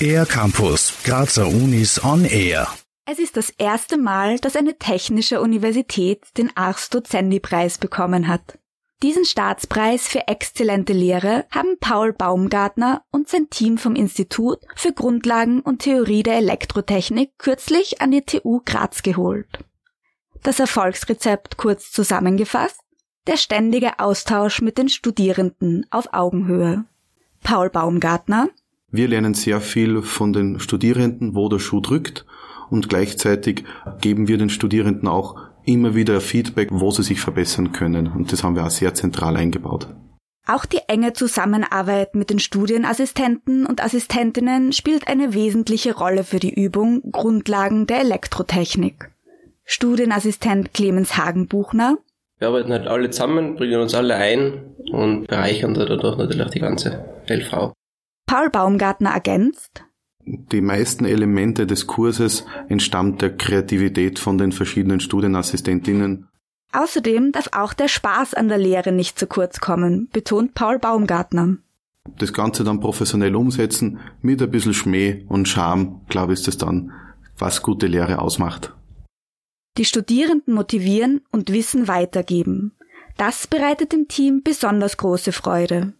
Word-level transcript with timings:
Air 0.00 0.26
Campus, 0.26 0.92
Grazer 1.04 1.46
Unis 1.46 2.02
on 2.04 2.24
Air. 2.24 2.68
Es 3.06 3.18
ist 3.18 3.36
das 3.36 3.50
erste 3.50 3.96
Mal, 3.96 4.38
dass 4.38 4.56
eine 4.56 4.76
technische 4.76 5.40
Universität 5.40 6.24
den 6.36 6.56
Ars 6.56 6.90
Docendi-Preis 6.90 7.78
bekommen 7.78 8.28
hat. 8.28 8.58
Diesen 9.02 9.24
Staatspreis 9.24 10.08
für 10.08 10.26
exzellente 10.26 10.92
Lehre 10.92 11.44
haben 11.50 11.78
Paul 11.80 12.12
Baumgartner 12.12 13.02
und 13.10 13.28
sein 13.28 13.48
Team 13.50 13.78
vom 13.78 13.94
Institut 13.94 14.58
für 14.74 14.92
Grundlagen 14.92 15.60
und 15.60 15.82
Theorie 15.82 16.22
der 16.22 16.36
Elektrotechnik 16.36 17.32
kürzlich 17.38 18.00
an 18.00 18.10
die 18.10 18.22
TU 18.22 18.62
Graz 18.64 19.02
geholt. 19.02 19.58
Das 20.42 20.60
Erfolgsrezept 20.60 21.56
kurz 21.56 21.90
zusammengefasst? 21.90 22.80
Der 23.26 23.36
ständige 23.36 23.98
Austausch 23.98 24.62
mit 24.62 24.78
den 24.78 24.88
Studierenden 24.88 25.84
auf 25.90 26.12
Augenhöhe. 26.12 26.84
Paul 27.42 27.70
Baumgartner. 27.70 28.48
Wir 28.90 29.08
lernen 29.08 29.34
sehr 29.34 29.60
viel 29.60 30.02
von 30.02 30.32
den 30.32 30.60
Studierenden, 30.60 31.34
wo 31.34 31.48
der 31.48 31.58
Schuh 31.58 31.80
drückt 31.80 32.24
und 32.70 32.88
gleichzeitig 32.88 33.64
geben 34.00 34.28
wir 34.28 34.38
den 34.38 34.50
Studierenden 34.50 35.08
auch 35.08 35.36
immer 35.64 35.94
wieder 35.94 36.20
Feedback, 36.20 36.68
wo 36.70 36.90
sie 36.90 37.02
sich 37.02 37.20
verbessern 37.20 37.72
können. 37.72 38.06
Und 38.06 38.32
das 38.32 38.44
haben 38.44 38.54
wir 38.54 38.64
auch 38.64 38.70
sehr 38.70 38.94
zentral 38.94 39.36
eingebaut. 39.36 39.88
Auch 40.46 40.64
die 40.64 40.82
enge 40.86 41.12
Zusammenarbeit 41.12 42.14
mit 42.14 42.30
den 42.30 42.38
Studienassistenten 42.38 43.66
und 43.66 43.82
Assistentinnen 43.82 44.72
spielt 44.72 45.08
eine 45.08 45.34
wesentliche 45.34 45.96
Rolle 45.96 46.22
für 46.22 46.38
die 46.38 46.54
Übung 46.54 47.02
Grundlagen 47.10 47.88
der 47.88 48.00
Elektrotechnik. 48.00 49.10
Studienassistent 49.64 50.72
Clemens 50.72 51.16
Hagenbuchner. 51.16 51.98
Wir 52.38 52.48
arbeiten 52.48 52.72
halt 52.72 52.86
alle 52.86 53.10
zusammen, 53.10 53.56
bringen 53.56 53.80
uns 53.80 53.94
alle 53.94 54.16
ein 54.16 54.74
und 54.92 55.26
bereichern 55.26 55.74
dadurch 55.74 56.18
natürlich 56.18 56.50
die 56.50 56.60
ganze 56.60 57.04
LV. 57.28 57.72
Paul 58.26 58.50
Baumgartner 58.50 59.10
ergänzt 59.10 59.86
die 60.26 60.60
meisten 60.60 61.04
Elemente 61.04 61.66
des 61.66 61.86
Kurses 61.86 62.44
entstammt 62.68 63.22
der 63.22 63.36
Kreativität 63.36 64.18
von 64.18 64.38
den 64.38 64.50
verschiedenen 64.50 64.98
Studienassistentinnen. 64.98 66.28
Außerdem 66.72 67.30
darf 67.30 67.48
auch 67.52 67.72
der 67.72 67.88
Spaß 67.88 68.34
an 68.34 68.48
der 68.48 68.58
Lehre 68.58 68.90
nicht 68.90 69.18
zu 69.18 69.28
kurz 69.28 69.60
kommen, 69.60 70.08
betont 70.12 70.54
Paul 70.54 70.80
Baumgartner. 70.80 71.58
Das 72.18 72.32
Ganze 72.32 72.64
dann 72.64 72.80
professionell 72.80 73.36
umsetzen, 73.36 74.00
mit 74.20 74.42
ein 74.42 74.50
bisschen 74.50 74.74
Schmäh 74.74 75.24
und 75.28 75.48
Charme, 75.48 76.00
glaube 76.08 76.32
ich, 76.32 76.40
ist 76.40 76.48
das 76.48 76.58
dann, 76.58 76.92
was 77.38 77.62
gute 77.62 77.86
Lehre 77.86 78.20
ausmacht. 78.20 78.75
Die 79.78 79.84
Studierenden 79.84 80.54
motivieren 80.54 81.22
und 81.32 81.52
Wissen 81.52 81.88
weitergeben. 81.88 82.72
Das 83.16 83.46
bereitet 83.46 83.92
dem 83.92 84.08
Team 84.08 84.42
besonders 84.42 84.96
große 84.96 85.32
Freude. 85.32 85.92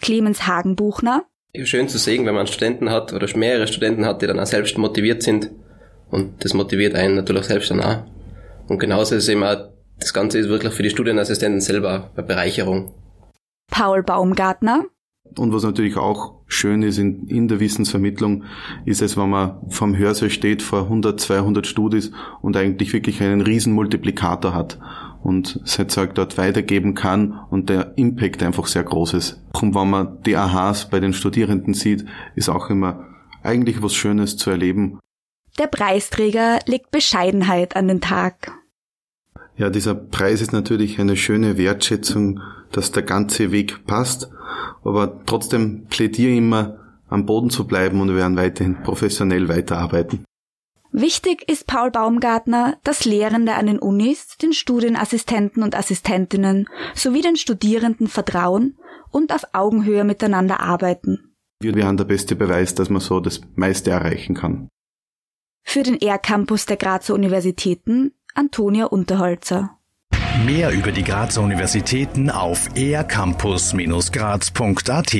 Clemens 0.00 0.46
Hagenbuchner 0.46 1.24
schön 1.64 1.88
zu 1.88 1.98
sehen, 1.98 2.26
wenn 2.26 2.34
man 2.34 2.46
Studenten 2.46 2.90
hat 2.90 3.12
oder 3.12 3.26
mehrere 3.36 3.66
Studenten 3.66 4.04
hat, 4.04 4.20
die 4.20 4.26
dann 4.26 4.38
auch 4.38 4.46
selbst 4.46 4.76
motiviert 4.76 5.22
sind. 5.22 5.50
Und 6.10 6.44
das 6.44 6.52
motiviert 6.52 6.94
einen 6.94 7.14
natürlich 7.14 7.44
selbst 7.44 7.70
dann 7.70 7.80
auch. 7.80 8.04
Und 8.68 8.78
genauso 8.78 9.14
ist 9.14 9.24
es 9.24 9.28
eben 9.28 9.42
auch, 9.42 9.70
das 9.98 10.12
Ganze 10.12 10.38
ist 10.38 10.48
wirklich 10.48 10.74
für 10.74 10.82
die 10.82 10.90
Studienassistenten 10.90 11.60
selber 11.60 12.10
eine 12.14 12.26
Bereicherung. 12.26 12.92
Paul 13.70 14.02
Baumgartner. 14.02 14.84
Und 15.36 15.52
was 15.52 15.64
natürlich 15.64 15.96
auch 15.96 16.36
schön 16.46 16.82
ist 16.82 16.98
in, 16.98 17.26
in 17.28 17.48
der 17.48 17.60
Wissensvermittlung, 17.60 18.44
ist 18.84 19.02
es, 19.02 19.16
wenn 19.16 19.30
man 19.30 19.58
vom 19.68 19.96
Hörsaal 19.96 20.30
steht 20.30 20.62
vor 20.62 20.82
100, 20.82 21.20
200 21.20 21.66
Studis 21.66 22.12
und 22.40 22.56
eigentlich 22.56 22.92
wirklich 22.92 23.22
einen 23.22 23.40
riesen 23.40 23.72
Multiplikator 23.72 24.54
hat 24.54 24.78
und 25.22 25.60
sein 25.64 25.88
Zeug 25.88 26.14
dort 26.14 26.38
weitergeben 26.38 26.94
kann 26.94 27.40
und 27.50 27.68
der 27.68 27.92
Impact 27.96 28.42
einfach 28.42 28.66
sehr 28.66 28.84
groß 28.84 29.14
ist. 29.14 29.42
Und 29.60 29.74
wenn 29.74 29.90
man 29.90 30.22
die 30.24 30.36
Aha's 30.36 30.88
bei 30.88 31.00
den 31.00 31.12
Studierenden 31.12 31.74
sieht, 31.74 32.06
ist 32.34 32.48
auch 32.48 32.70
immer 32.70 33.04
eigentlich 33.42 33.82
was 33.82 33.94
Schönes 33.94 34.36
zu 34.36 34.50
erleben. 34.50 35.00
Der 35.58 35.66
Preisträger 35.66 36.58
legt 36.66 36.90
Bescheidenheit 36.90 37.76
an 37.76 37.88
den 37.88 38.00
Tag. 38.00 38.52
Ja, 39.56 39.70
dieser 39.70 39.94
Preis 39.94 40.40
ist 40.40 40.52
natürlich 40.52 41.00
eine 41.00 41.16
schöne 41.16 41.56
Wertschätzung, 41.56 42.40
dass 42.72 42.92
der 42.92 43.02
ganze 43.02 43.52
Weg 43.52 43.86
passt, 43.86 44.30
aber 44.84 45.24
trotzdem 45.24 45.86
plädiere 45.86 46.32
ich 46.32 46.38
immer, 46.38 46.78
am 47.08 47.24
Boden 47.24 47.50
zu 47.50 47.66
bleiben 47.66 48.00
und 48.00 48.08
wir 48.08 48.16
werden 48.16 48.36
weiterhin 48.36 48.82
professionell 48.82 49.48
weiterarbeiten. 49.48 50.24
Wichtig 50.92 51.48
ist 51.48 51.66
Paul 51.66 51.90
Baumgartner, 51.90 52.78
dass 52.82 53.04
Lehrende 53.04 53.54
an 53.54 53.66
den 53.66 53.78
Unis 53.78 54.36
den 54.38 54.52
Studienassistenten 54.52 55.62
und 55.62 55.74
Assistentinnen 55.74 56.68
sowie 56.94 57.20
den 57.20 57.36
Studierenden 57.36 58.08
vertrauen 58.08 58.78
und 59.10 59.32
auf 59.32 59.44
Augenhöhe 59.52 60.04
miteinander 60.04 60.60
arbeiten. 60.60 61.34
Wir 61.60 61.74
wären 61.74 61.96
der 61.96 62.04
beste 62.04 62.36
Beweis, 62.36 62.74
dass 62.74 62.90
man 62.90 63.00
so 63.00 63.20
das 63.20 63.40
meiste 63.56 63.90
erreichen 63.90 64.34
kann. 64.34 64.68
Für 65.64 65.82
den 65.82 66.00
R-Campus 66.00 66.66
der 66.66 66.76
Grazer 66.76 67.14
Universitäten 67.14 68.12
Antonia 68.36 68.84
Unterholzer. 68.84 69.70
Mehr 70.44 70.70
über 70.70 70.92
die 70.92 71.02
Grazer 71.02 71.40
Universitäten 71.40 72.28
auf 72.28 72.68
ercampus-graz.at 72.76 75.14